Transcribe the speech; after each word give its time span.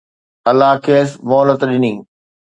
الله 0.49 0.71
کيس 0.85 1.09
مهلت 1.29 1.61
ڏني 1.69 1.93